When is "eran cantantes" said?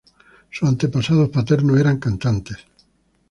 1.79-2.57